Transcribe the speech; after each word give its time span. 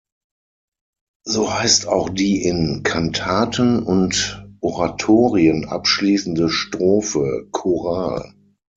So 1.25 1.53
heißt 1.53 1.85
auch 1.85 2.09
die 2.09 2.41
in 2.41 2.81
Kantaten 2.81 3.83
und 3.83 4.47
Oratorien 4.59 5.65
abschließende 5.65 6.49
Strophe 6.49 7.47
„Choral“. 7.51 8.33